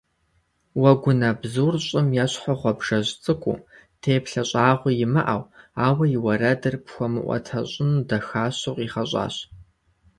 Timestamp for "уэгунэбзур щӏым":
0.81-2.07